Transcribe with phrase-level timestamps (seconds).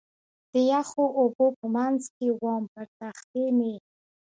[0.51, 3.73] د یخو اوبو په منځ کې ووم، پر تختې مې.